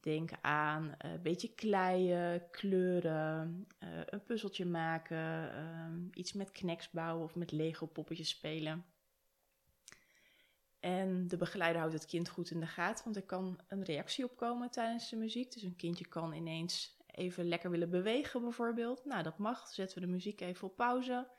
[0.00, 6.90] Denk aan eh, een beetje kleien, kleuren, uh, een puzzeltje maken, uh, iets met kneks
[6.90, 8.84] bouwen of met Lego poppetjes spelen.
[10.80, 14.24] En de begeleider houdt het kind goed in de gaten, want er kan een reactie
[14.24, 15.52] opkomen tijdens de muziek.
[15.52, 19.04] Dus een kindje kan ineens even lekker willen bewegen bijvoorbeeld.
[19.04, 19.68] Nou, dat mag.
[19.68, 21.30] Zetten we de muziek even op pauze.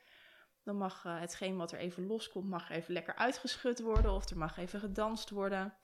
[0.62, 4.38] Dan mag uh, hetgeen wat er even loskomt, mag even lekker uitgeschud worden of er
[4.38, 5.74] mag even gedanst worden.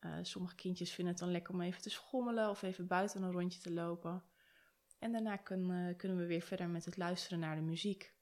[0.00, 3.32] Uh, sommige kindjes vinden het dan lekker om even te schommelen of even buiten een
[3.32, 4.22] rondje te lopen.
[4.98, 8.14] En daarna uh, kunnen we weer verder met het luisteren naar de muziek.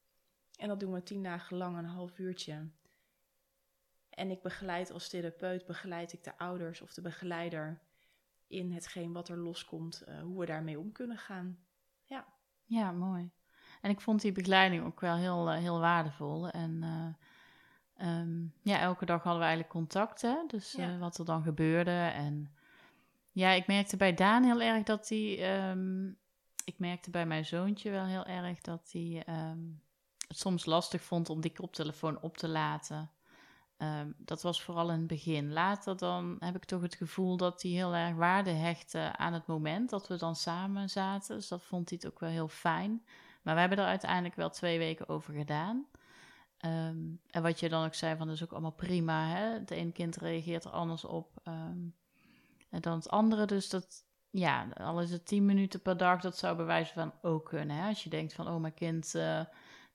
[0.57, 2.71] En dat doen we tien dagen lang, een half uurtje.
[4.11, 7.81] En ik begeleid als therapeut, begeleid ik de ouders of de begeleider
[8.49, 11.59] in hetgeen wat er loskomt, uh, hoe we daarmee om kunnen gaan.
[12.05, 12.27] Ja.
[12.65, 13.31] Ja, mooi.
[13.81, 16.49] En ik vond die begeleiding ook wel heel, uh, heel waardevol.
[16.49, 16.83] En
[17.99, 20.37] uh, um, ja, elke dag hadden we eigenlijk contact, hè?
[20.47, 20.99] Dus ja.
[20.99, 22.11] wat er dan gebeurde.
[22.15, 22.55] En
[23.33, 25.69] ja, ik merkte bij Daan heel erg dat hij...
[25.71, 26.19] Um,
[26.65, 29.83] ik merkte bij mijn zoontje wel heel erg dat hij um,
[30.29, 33.11] het soms lastig vond om die koptelefoon op te laten.
[33.79, 35.53] Um, dat was vooral in het begin.
[35.53, 39.47] Later dan heb ik toch het gevoel dat hij heel erg waarde hechtte aan het
[39.47, 41.37] moment dat we dan samen zaten.
[41.37, 43.05] Dus dat vond hij het ook wel heel fijn.
[43.43, 45.87] Maar we hebben er uiteindelijk wel twee weken over gedaan.
[46.61, 49.27] Um, en wat je dan ook zei, van dat is ook allemaal prima.
[49.27, 49.53] Hè?
[49.53, 51.95] Het ene kind reageert er anders op um,
[52.71, 53.47] dan het andere.
[53.47, 57.45] Dus dat, ja, al is het tien minuten per dag, dat zou bewijzen van ook
[57.45, 57.77] kunnen.
[57.77, 57.89] Hè?
[57.89, 59.15] Als je denkt van, oh, mijn kind...
[59.15, 59.41] Uh,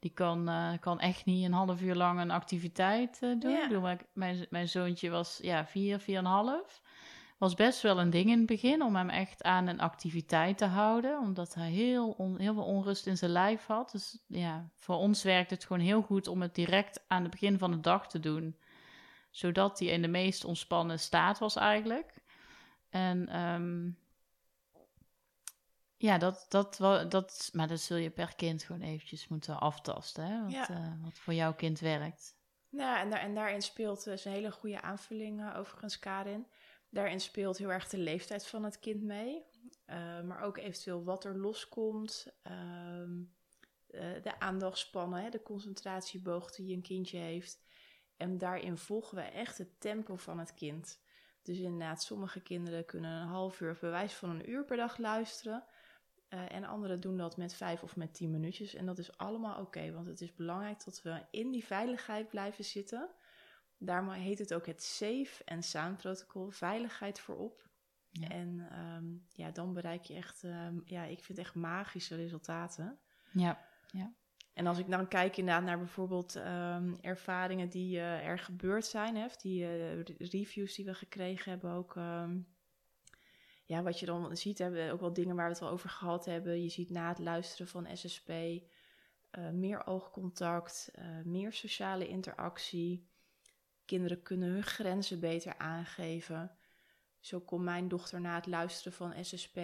[0.01, 3.51] die kan, uh, kan echt niet een half uur lang een activiteit uh, doen.
[3.51, 3.67] Ja.
[3.67, 6.81] Bedoel, mijn, mijn zoontje was ja, vier, vier en half.
[7.37, 10.65] Was best wel een ding in het begin om hem echt aan een activiteit te
[10.65, 11.19] houden.
[11.19, 13.91] Omdat hij heel, on, heel veel onrust in zijn lijf had.
[13.91, 17.57] Dus ja, voor ons werkt het gewoon heel goed om het direct aan het begin
[17.57, 18.57] van de dag te doen.
[19.29, 22.13] Zodat hij in de meest ontspannen staat was eigenlijk.
[22.89, 23.97] En um,
[26.01, 26.77] ja, dat, dat,
[27.09, 30.41] dat, maar dat zul je per kind gewoon eventjes moeten aftasten, hè?
[30.41, 30.69] Wat, ja.
[30.69, 32.35] uh, wat voor jouw kind werkt.
[32.69, 36.47] Ja, en, daar, en daarin speelt dus een hele goede aanvulling uh, overigens, Karin.
[36.89, 39.43] Daarin speelt heel erg de leeftijd van het kind mee.
[39.85, 42.27] Uh, maar ook eventueel wat er loskomt.
[42.43, 42.53] Uh,
[44.21, 47.59] de aandachtspannen, hè, de concentratieboog die een kindje heeft.
[48.17, 50.99] En daarin volgen we echt het tempo van het kind.
[51.41, 54.97] Dus inderdaad, sommige kinderen kunnen een half uur of bewijs van een uur per dag
[54.97, 55.63] luisteren.
[56.33, 58.75] Uh, en anderen doen dat met vijf of met tien minuutjes.
[58.75, 62.29] En dat is allemaal oké, okay, want het is belangrijk dat we in die veiligheid
[62.29, 63.09] blijven zitten.
[63.77, 67.69] Daarom heet het ook het Safe en Sound protocol, veiligheid voorop.
[68.09, 68.27] Ja.
[68.27, 72.99] En um, ja, dan bereik je echt, um, ja, ik vind echt magische resultaten.
[73.31, 74.13] Ja, ja.
[74.53, 79.15] En als ik dan kijk inderdaad naar bijvoorbeeld um, ervaringen die uh, er gebeurd zijn,
[79.15, 81.95] hè, die uh, reviews die we gekregen hebben ook
[83.65, 85.89] ja, wat je dan ziet, hebben we ook wel dingen waar we het al over
[85.89, 86.63] gehad hebben.
[86.63, 88.29] Je ziet na het luisteren van SSP
[89.31, 93.09] eh, meer oogcontact, uh, meer sociale interactie.
[93.85, 96.55] Kinderen kunnen hun grenzen beter aangeven.
[97.19, 99.59] Zo kon mijn dochter na het luisteren van SSP,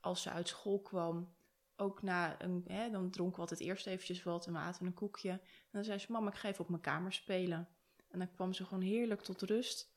[0.00, 1.34] als ze uit school kwam,
[1.76, 4.94] ook na een, hè, dan dronk we altijd eerst eventjes wat en we aten een
[4.94, 5.30] koekje.
[5.30, 5.40] En
[5.70, 7.68] dan zei ze, mama, ik ga even op mijn kamer spelen.
[8.08, 9.91] En dan kwam ze gewoon heerlijk tot rust.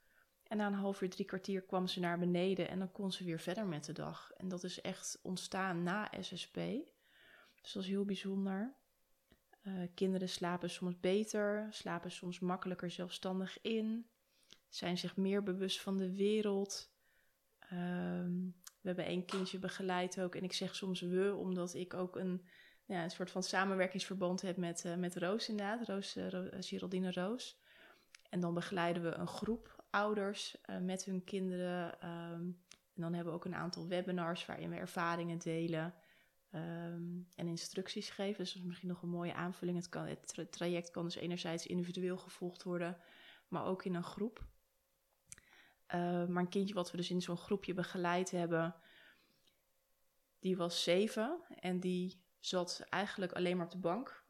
[0.48, 3.24] En na een half uur, drie kwartier kwam ze naar beneden en dan kon ze
[3.24, 4.32] weer verder met de dag.
[4.38, 6.56] En dat is echt ontstaan na SSP.
[7.62, 8.76] Dus dat is heel bijzonder.
[9.64, 14.10] Uh, kinderen slapen soms beter, slapen soms makkelijker zelfstandig in,
[14.70, 16.94] zijn zich meer bewust van de wereld.
[17.74, 20.36] Um, we hebben één kindje begeleid ook.
[20.36, 22.46] En ik zeg soms we, omdat ik ook een,
[22.86, 25.88] ja, een soort van samenwerkingsverband heb met, uh, met Roos inderdaad.
[25.88, 26.28] Roos, uh,
[26.60, 27.60] Geraldine Roos.
[28.30, 32.10] En dan begeleiden we een groep ouders uh, met hun kinderen.
[32.10, 35.94] Um, en dan hebben we ook een aantal webinars waarin we ervaringen delen
[36.52, 38.38] um, en instructies geven.
[38.38, 39.78] Dus dat is misschien nog een mooie aanvulling.
[39.78, 42.98] Het, kan, het traject kan dus enerzijds individueel gevolgd worden,
[43.48, 44.46] maar ook in een groep.
[45.88, 48.76] Uh, maar een kindje wat we dus in zo'n groepje begeleid hebben,
[50.40, 54.24] die was zeven en die zat eigenlijk alleen maar op de bank.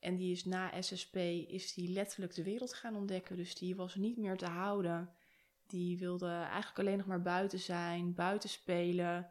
[0.00, 3.36] En die is na SSP is die letterlijk de wereld gaan ontdekken.
[3.36, 5.12] Dus die was niet meer te houden.
[5.66, 9.30] Die wilde eigenlijk alleen nog maar buiten zijn, buiten spelen.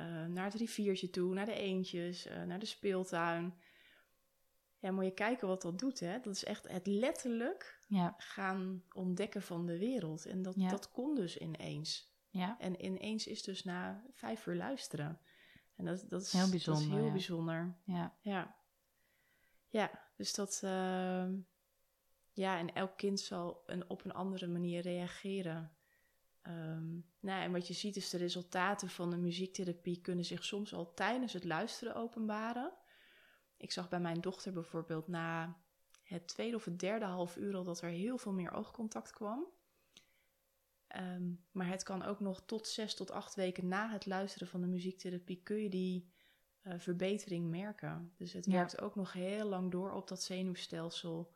[0.00, 3.54] Uh, naar het riviertje toe, naar de eendjes, uh, naar de speeltuin.
[4.78, 6.20] Ja, moet je kijken wat dat doet, hè?
[6.20, 8.14] Dat is echt het letterlijk ja.
[8.18, 10.26] gaan ontdekken van de wereld.
[10.26, 12.12] En dat, dat kon dus ineens.
[12.28, 12.56] Ja.
[12.58, 15.20] En ineens is dus na vijf uur luisteren.
[15.76, 16.88] En dat, dat is heel bijzonder.
[16.88, 17.76] Dat is heel bijzonder.
[17.84, 18.14] Ja.
[18.20, 18.56] ja.
[19.74, 20.60] Ja, dus dat.
[20.64, 21.26] Uh,
[22.32, 25.76] ja, en elk kind zal een, op een andere manier reageren.
[26.42, 30.74] Um, nou, en wat je ziet is de resultaten van de muziektherapie kunnen zich soms
[30.74, 32.72] al tijdens het luisteren openbaren.
[33.56, 35.56] Ik zag bij mijn dochter bijvoorbeeld na
[36.02, 39.46] het tweede of het derde half uur al dat er heel veel meer oogcontact kwam.
[40.96, 44.60] Um, maar het kan ook nog tot zes tot acht weken na het luisteren van
[44.60, 46.13] de muziektherapie kun je die
[46.64, 48.12] uh, verbetering merken.
[48.16, 51.32] Dus het werkt ook nog heel lang door op dat zenuwstelsel.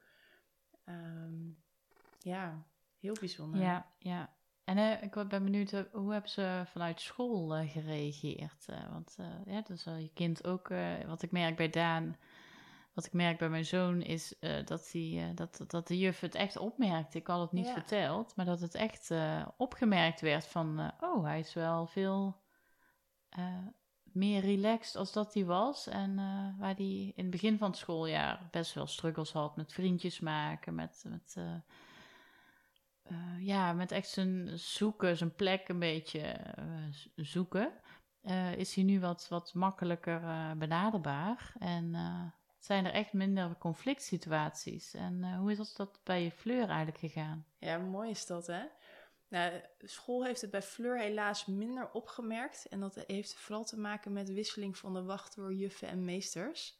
[0.84, 1.62] Um,
[2.18, 2.66] ja,
[2.98, 3.60] heel bijzonder.
[3.60, 4.36] Ja, ja.
[4.64, 8.66] En uh, ik ben benieuwd, uh, hoe hebben ze vanuit school gereageerd?
[8.90, 10.68] want ja, dus je kind ook,
[11.06, 12.16] wat ik merk bij Daan,
[12.92, 16.56] wat ik merk bij mijn zoon, is dat, die, dat, dat de juf het echt
[16.56, 17.18] opmerkte.
[17.18, 19.10] Ik had het niet verteld, maar dat het echt
[19.56, 22.36] opgemerkt werd van, oh, hij is wel veel
[24.18, 25.86] meer relaxed als dat hij was.
[25.86, 29.72] En uh, waar hij in het begin van het schooljaar best wel struggles had met
[29.72, 31.54] vriendjes maken, met, met, uh,
[33.10, 36.36] uh, ja, met echt zijn zoeken, zijn plek een beetje
[37.16, 37.72] zoeken.
[38.56, 40.20] is hij nu wat, wat makkelijker
[40.56, 41.94] benaderbaar en
[42.58, 44.94] zijn er echt minder conflict situaties.
[44.94, 47.46] En hoe is dat bij je Fleur eigenlijk gegaan?
[47.58, 48.62] Ja, mooi is dat hè.
[49.28, 52.66] Nou, school heeft het bij Fleur helaas minder opgemerkt.
[52.68, 56.78] En dat heeft vooral te maken met wisseling van de wacht door juffen en meesters.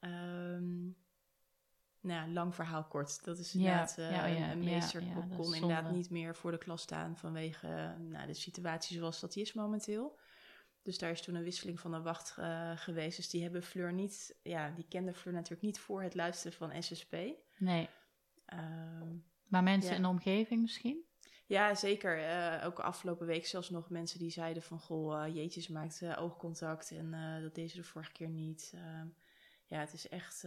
[0.00, 0.96] Um,
[2.00, 3.24] nou, lang verhaal kort.
[3.24, 5.02] Dat is inderdaad, ja, ja, uh, een meester
[5.36, 9.42] kon inderdaad niet meer voor de klas staan vanwege nou, de situatie zoals dat die
[9.42, 10.18] is momenteel.
[10.82, 13.16] Dus daar is toen een wisseling van de wacht uh, geweest.
[13.16, 16.82] Dus die hebben Fleur niet, ja, die kende Fleur natuurlijk niet voor het luisteren van
[16.82, 17.16] SSP.
[17.56, 17.88] Nee.
[18.52, 21.04] Um, maar mensen in de omgeving misschien?
[21.46, 22.18] Ja, zeker.
[22.18, 24.78] Uh, ook afgelopen week zelfs nog mensen die zeiden van...
[24.78, 28.72] Goh, uh, jeetje, ze maakt uh, oogcontact en dat deed ze de vorige keer niet.
[28.74, 29.06] Ehm,
[29.66, 30.46] ja, het is echt,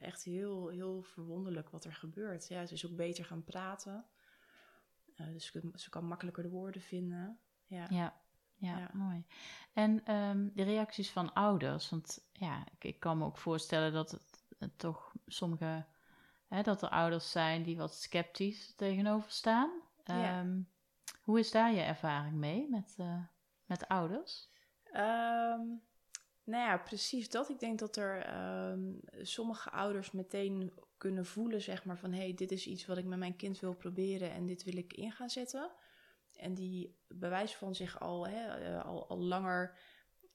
[0.00, 2.48] echt heel, heel verwonderlijk wat er gebeurt.
[2.48, 4.04] Ja, ze is ook beter gaan praten.
[5.14, 7.38] dus ze kan makkelijker de woorden vinden.
[7.66, 8.20] Ja, ja,
[8.58, 9.24] ja, mooi.
[9.72, 11.90] En um, de reacties van ouders.
[11.90, 15.84] Want ja, ik, ik kan me ook voorstellen dat het, het toch sommige...
[16.48, 19.70] Hè, dat er ouders zijn die wat sceptisch tegenover staan...
[20.08, 20.60] Ehm,
[21.22, 23.22] hoe is daar je ervaring mee met, uh,
[23.64, 24.50] met ouders?
[24.86, 25.82] Um,
[26.44, 27.48] nou ja, precies dat.
[27.48, 28.92] Ik denk dat er ehm,
[29.22, 33.04] sommige ouders meteen kunnen voelen, zeg maar, van hé, hey, dit is iets wat ik
[33.04, 35.70] met mijn kind wil proberen en dit wil ik in gaan zetten.
[36.32, 39.78] En die bewijs van zich al, hè, eh, al, al langer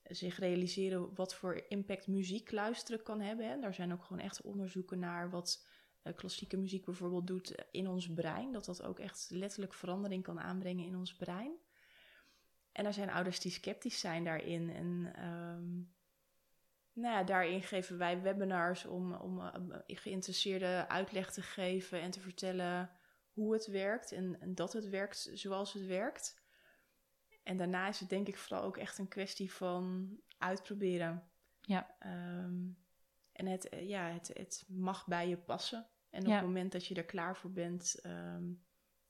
[0.04, 3.50] zich realiseren wat voor impact muziek luisteren kan hebben.
[3.50, 3.60] Hè.
[3.60, 5.68] Daar zijn ook gewoon echt onderzoeken naar wat
[6.16, 8.52] klassieke muziek bijvoorbeeld doet eh, in ons brein.
[8.52, 11.54] Dat dat ook echt letterlijk verandering kan aanbrengen in ons brein.
[12.72, 14.70] En er zijn ouders die sceptisch zijn daarin.
[14.70, 15.94] En um,
[16.94, 19.50] nou ja, daarin geven wij webinars om, om uh,
[19.86, 22.92] geïnteresseerde uitleg te geven en te vertellen
[23.34, 26.42] hoe het werkt en, en, dat het werkt zoals het werkt.
[27.44, 31.32] En daarna is het denk ik vooral ook echt een kwestie van uitproberen.
[31.62, 31.96] Ja.
[32.06, 32.78] Um,
[33.32, 35.88] en het, ja, het, het mag bij je passen.
[36.12, 38.44] En op het moment dat je er klaar voor bent, ehm,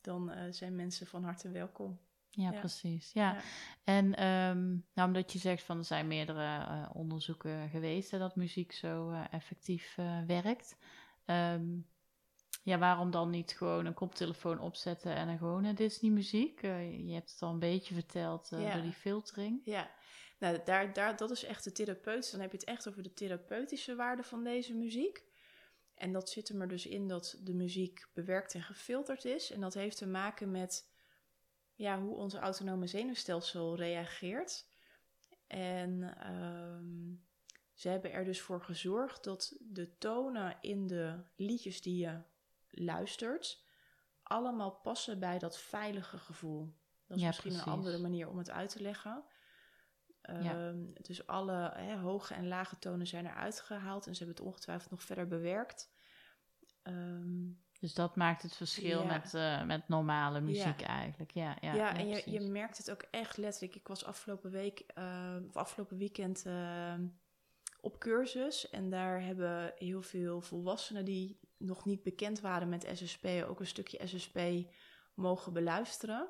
[0.02, 2.00] dan uh, zijn mensen van harte welkom.
[2.30, 3.12] Ja, precies.
[3.14, 3.38] Ja.
[3.84, 8.36] En um, nou, omdat je zegt van er zijn meerdere uh, onderzoeken geweest hè, dat
[8.36, 9.96] muziek zo uh, effectief
[10.28, 10.78] werkt.
[11.26, 11.90] Um,
[12.64, 16.62] ja, waarom dan niet gewoon een koptelefoon opzetten en een gewone Disney muziek?
[16.62, 19.62] je hebt het al een beetje verteld door die filtering.
[19.64, 19.92] Ja,
[20.40, 22.32] nou, daar, daar, dat is echt de therapeut.
[22.32, 25.24] Dan heb je het echt over de therapeutische waarde van deze muziek.
[26.02, 29.52] En dat zit er dus in dat de muziek bewerkt en gefilterd is.
[29.52, 30.90] En dat heeft te maken met
[31.76, 34.68] ja, hoe onze autonome zenuwstelsel reageert.
[35.48, 37.26] En um,
[37.74, 42.22] ze hebben er dus voor gezorgd dat de tonen in de liedjes die je
[42.70, 43.66] luistert,
[44.24, 46.74] allemaal passen bij dat veilige gevoel.
[47.08, 47.68] Dat is Ja, misschien precies.
[47.68, 49.24] een andere manier om het uit te leggen.
[50.22, 50.68] Ja.
[50.68, 54.46] Ehm, Dus alle hè, hoge en lage tonen zijn eruit gehaald en ze hebben het
[54.54, 55.92] ongetwijfeld nog verder bewerkt.
[56.84, 59.08] Ehm, Dus dat maakt het verschil Ja.
[59.08, 61.32] met, eh, met normale muziek eigenlijk.
[61.32, 63.76] Ja, ja, Ja, en je, je merkt het ook echt letterlijk.
[63.76, 66.46] Ik was afgelopen week, eh, of afgelopen weekend
[67.82, 68.70] op cursus.
[68.70, 73.68] En daar hebben heel veel volwassenen die nog niet bekend waren met SSP, ook een
[73.68, 74.40] stukje SSP
[75.14, 76.30] mogen beluisteren.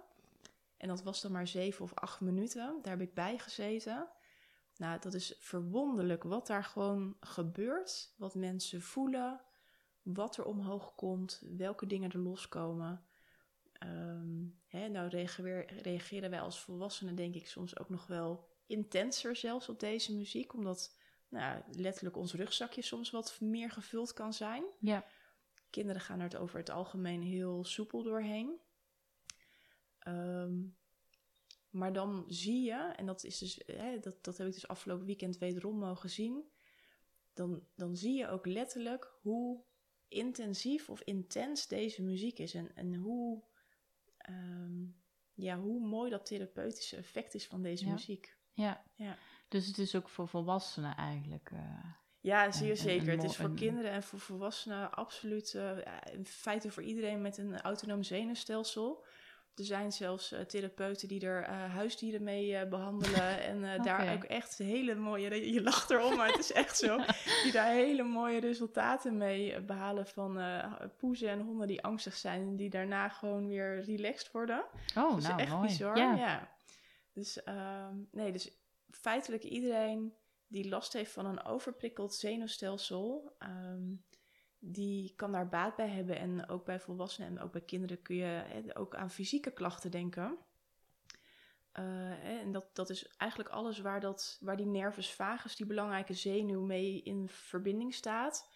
[0.81, 2.79] En dat was dan maar zeven of acht minuten.
[2.81, 4.07] Daar heb ik bij gezeten.
[4.75, 8.13] Nou, dat is verwonderlijk wat daar gewoon gebeurt.
[8.17, 9.41] Wat mensen voelen,
[10.01, 13.05] wat er omhoog komt, welke dingen er loskomen.
[13.73, 19.35] Ehm, hè, nou reageren, reageren wij als volwassenen denk ik soms ook nog wel intenser
[19.35, 20.53] zelfs op deze muziek.
[20.53, 20.95] Omdat
[21.29, 24.63] nou, letterlijk ons rugzakje soms wat meer gevuld kan zijn.
[24.79, 25.05] Ja,
[25.69, 28.59] Kinderen gaan er het over het algemeen heel soepel doorheen.
[30.03, 30.53] Ehm,
[31.69, 35.05] maar dan zie je, en dat, is dus, hè, dat, dat heb ik dus afgelopen
[35.05, 36.51] weekend wederom mogen zien.
[37.33, 39.63] Dan, dan zie je ook letterlijk hoe
[40.07, 42.53] intensief of intens deze muziek is.
[42.53, 43.43] En, en hoe,
[44.17, 44.83] ehm,
[45.33, 47.91] ja, hoe mooi dat therapeutische effect is van deze Ja.
[47.91, 48.37] muziek.
[48.53, 48.83] ja.
[48.95, 49.17] Ja.
[49.47, 51.49] Dus het is ook voor volwassenen eigenlijk.
[51.51, 51.83] eh,
[52.19, 53.07] Ja, zeer een- zeker.
[53.09, 55.77] een het is voor kinderen en voor volwassenen absoluut eh,
[56.13, 59.05] in feite voor iedereen met een autonoom zenuwstelsel.
[59.55, 63.39] Er zijn zelfs eh, therapeuten die er eh, huisdieren mee eh, behandelen.
[63.51, 66.97] En daar ook echt hele mooie, je lacht erom, maar het is echt zo.
[67.43, 70.39] Die daar hele mooie resultaten mee eh, behalen van
[70.97, 72.41] poezen en honden die angstig zijn.
[72.41, 74.65] En die daarna gewoon weer relaxed worden.
[74.97, 75.67] Oh, dat is nou echt mooi.
[75.67, 75.97] bizar.
[75.97, 76.15] Ja.
[76.15, 76.49] Ja.
[77.13, 78.51] Dus, ehm, nee, dus
[78.91, 80.13] feitelijk iedereen
[80.47, 83.81] die last heeft van een overprikkeld zenuwstelsel, ehm,
[84.63, 86.17] die kan daar baat bij hebben.
[86.17, 89.91] En ook bij volwassenen en ook bij kinderen kun je hè, ook aan fysieke klachten
[89.91, 90.37] denken.
[91.71, 96.13] Eh, en dat, dat is eigenlijk alles waar, dat, waar die nervus vagus, die belangrijke
[96.13, 98.49] zenuw, mee in verbinding staat.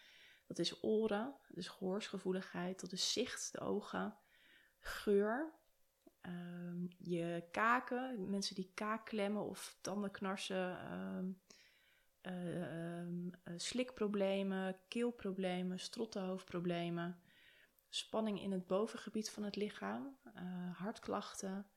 [0.47, 4.17] Dat is oren, dus gehoorsgevoeligheid, dat is zicht, de ogen,
[4.79, 5.53] geur,
[6.25, 11.25] Ehm, je kaken, mensen die kaak klemmen of tanden knarsen, ehm,
[12.25, 17.19] eh, ehm, eh, slikproblemen, keelproblemen, strottenhoofdproblemen,
[17.89, 20.43] spanning in het bovengebied van het lichaam, eh,
[20.77, 21.67] hartklachten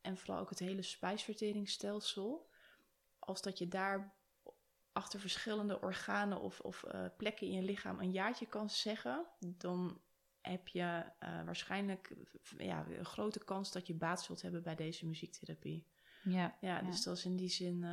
[0.00, 2.50] en vooral ook het hele spijsverteringsstelsel.
[3.18, 4.14] Als dat je daar
[4.92, 10.00] achter verschillende organen of, of eh, plekken in je lichaam een jaartje kan zeggen, dan
[10.40, 11.04] heb je
[11.44, 12.16] waarschijnlijk
[12.58, 15.86] ja, een grote kans dat je baat zult hebben bij deze muziektherapie.
[16.22, 16.82] Ja, Ja, Ja.
[16.82, 17.84] dus dat is in die zin,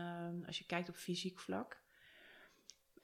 [0.45, 1.80] als je kijkt op fysiek vlak.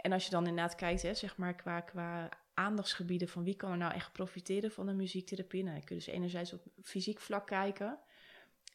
[0.07, 3.71] En als je dan inderdaad kijkt, hè, zeg maar, qua, qua aandachtsgebieden van wie kan
[3.71, 5.63] er nou echt profiteren van de muziektherapie.
[5.63, 7.99] Nou, je kunt dus enerzijds op fysiek vlak kijken.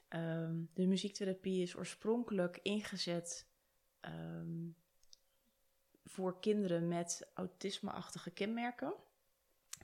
[0.09, 3.47] Ehm, de muziektherapie is oorspronkelijk ingezet
[4.01, 4.71] ehm,
[6.05, 8.95] voor kinderen met autisme-achtige kenmerken.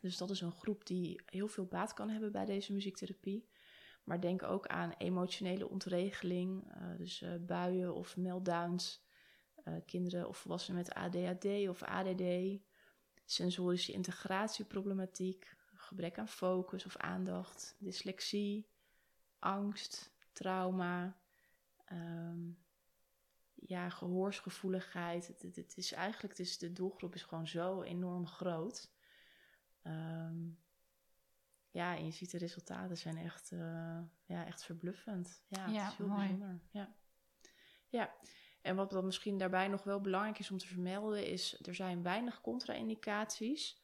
[0.00, 3.48] Dus dat is een groep die heel veel baat kan hebben bij deze muziektherapie.
[4.04, 9.06] Maar denk ook aan emotionele ontregeling, eh, dus eh, buien of meltdowns.
[9.68, 12.61] Eh, kinderen of volwassenen met ADHD of ADD.
[13.24, 18.68] Sensorische integratieproblematiek, gebrek aan focus of aandacht, dyslexie,
[19.38, 21.20] angst, trauma.
[21.85, 22.50] ehm,
[23.54, 25.26] ja, gehoorsgevoeligheid.
[25.26, 28.90] Het, het, het is eigenlijk, het is, de doelgroep is gewoon zo enorm groot.
[29.83, 30.48] Ehm,
[31.70, 35.42] ja, en je ziet de resultaten zijn echt, eh, ja, echt verbluffend.
[35.48, 36.20] Ja, het is heel mooi.
[36.20, 36.61] bijzonder.
[36.70, 36.94] Ja.
[37.88, 38.14] ja,
[38.68, 42.02] en wat dan misschien daarbij nog wel belangrijk is om te vermelden, is er zijn
[42.02, 43.83] weinig contra-indicaties.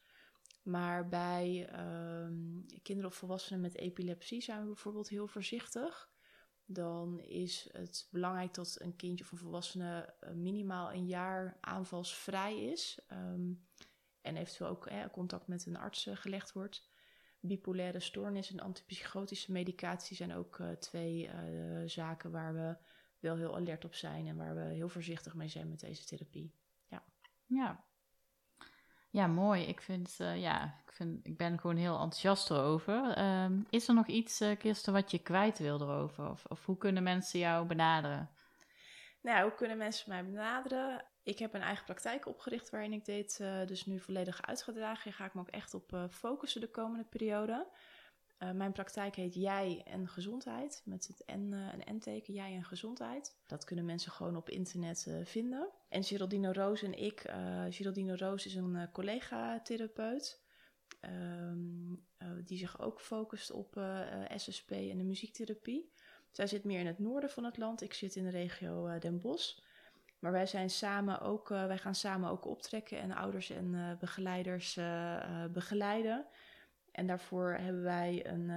[0.63, 2.33] Maar bij ehm,
[2.81, 6.09] kinderen of volwassenen met epilepsie zijn we bijvoorbeeld heel voorzichtig.
[6.65, 12.63] Dan is het belangrijk dat een kindje of een volwassene eh, minimaal een jaar aanvalsvrij
[12.63, 12.99] is.
[13.07, 13.53] Ehm,
[14.21, 16.89] en eventueel ook contact met een arts eh, gelegd wordt.
[17.39, 21.29] Bipolaire stoornis en antipsychotische medicatie zijn ook eh, twee
[21.85, 22.77] zaken waar we
[23.19, 26.53] wel heel alert op zijn en waar we heel voorzichtig mee zijn met deze therapie.
[27.45, 27.83] ja.
[29.15, 29.63] Ja, mooi.
[29.63, 33.13] Ik vind, eh, ja, ik vind, ik ben gewoon heel enthousiast erover.
[33.13, 36.29] Ehm, is er nog iets, eh Kirsten, wat je kwijt wil erover?
[36.29, 38.29] Of, of hoe kunnen mensen jou benaderen?
[39.21, 41.05] Nou, hoe kunnen mensen mij benaderen?
[41.23, 45.03] Ik heb een eigen praktijk opgericht waarin ik dit eh, dus nu volledig uitgedragen.
[45.03, 47.67] Hier ga ik me ook echt op eh, focussen de komende periode.
[48.37, 52.63] Eh, mijn praktijk heet Jij en Gezondheid, met het N, eh, een N-teken, Jij en
[52.63, 53.35] Gezondheid.
[53.47, 55.69] Dat kunnen mensen gewoon op internet eh, vinden.
[55.89, 57.33] En Geraldine Roos en ik,
[57.69, 60.43] Geraldine Roos is een collega-therapeut.
[60.99, 61.93] Ehm,
[62.45, 63.79] die zich ook focust op
[64.35, 65.91] SSP en de muziektherapie.
[66.31, 67.81] Zij zit meer in het noorden van het land.
[67.81, 69.59] Ik zit in de regio Den Bosch.
[70.19, 74.79] Maar wij, zijn samen ook, wij gaan samen ook optrekken en ouders en begeleiders
[75.51, 76.25] begeleiden.
[76.95, 78.49] En daarvoor hebben wij een,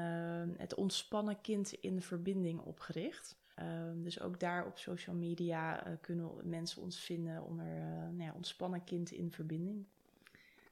[0.59, 3.37] het ontspannen kind in verbinding opgericht.
[3.59, 8.23] Ehm, dus ook daar op social media uh, kunnen mensen ons vinden onder uh, nou
[8.23, 9.87] ja, ontspannen kind in verbinding.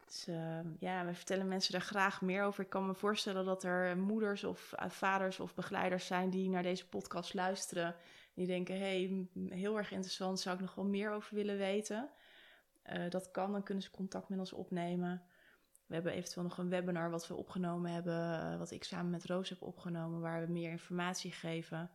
[0.05, 2.65] Dus ehm, ja, we vertellen mensen daar graag meer over.
[2.65, 6.89] Ik kan me voorstellen dat er moeders of vaders of begeleiders zijn die naar deze
[6.89, 7.95] podcast luisteren.
[8.35, 12.09] Die denken, hey, heel erg interessant, zou ik nog wel meer over willen weten.
[13.09, 15.23] dat kan, dan kunnen ze contact met ons opnemen.
[15.87, 19.49] We hebben eventueel nog een webinar wat we opgenomen hebben, wat ik samen met Roos
[19.49, 21.91] heb opgenomen, waar we meer informatie geven.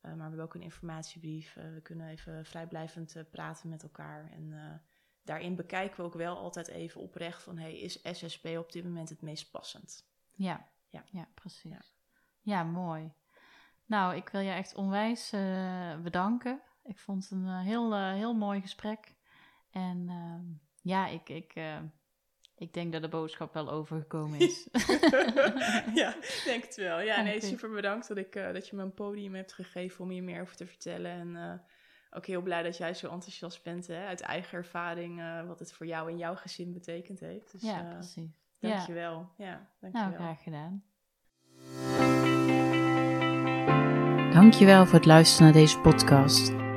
[0.00, 1.56] Eh, maar we hebben ook een informatiebrief.
[1.56, 4.30] Uh, we kunnen even vrijblijvend uh, praten met elkaar.
[4.30, 4.82] En
[5.22, 7.58] daarin bekijken we ook wel altijd even oprecht van...
[7.58, 10.08] Hey, is SSP op dit moment het meest passend?
[10.32, 11.04] Ja, ja.
[11.10, 11.70] ja precies.
[11.70, 11.82] Ja.
[12.40, 12.62] ja.
[12.62, 13.12] mooi.
[13.86, 15.30] Nou, ik wil je echt onwijs
[16.02, 16.62] bedanken.
[16.82, 19.14] Ik vond het een heel, heel mooi gesprek.
[19.70, 20.44] En ehm,
[20.82, 21.28] ja, ik...
[21.28, 21.54] ik
[22.60, 24.68] ik denk dat de boodschap wel overgekomen is.
[25.94, 27.00] ja, denk het wel.
[27.00, 30.10] Ja, nee, super bedankt dat, ik, uh, dat je me een podium hebt gegeven om
[30.10, 31.10] hier meer over te vertellen.
[31.10, 31.52] En uh,
[32.10, 35.72] ook heel blij dat jij zo enthousiast bent, hè, uit eigen ervaring, uh, wat het
[35.72, 37.52] voor jou en jouw gezin betekend heeft.
[37.52, 38.30] Dus, ja, precies.
[38.58, 39.28] Dankjewel.
[39.36, 40.08] Ja, ja dankjewel.
[40.08, 40.82] Nou, graag gedaan.
[44.32, 46.59] Dankjewel voor het luisteren naar deze podcast.